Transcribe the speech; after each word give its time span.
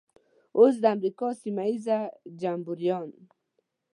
اوس 0.57 0.75
د 0.83 0.85
امریکا 0.95 1.27
سیمه 1.41 1.65
ییز 1.69 1.87
جمبوریان. 2.41 3.07